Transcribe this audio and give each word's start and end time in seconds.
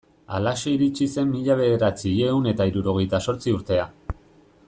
Halaxe 0.35 0.71
iritsi 0.77 1.07
zen 1.17 1.29
mila 1.33 1.57
bederatziehun 1.59 2.49
eta 2.53 2.67
hirurogeita 2.71 3.23
zortzi 3.29 3.57
urtea. 3.59 3.87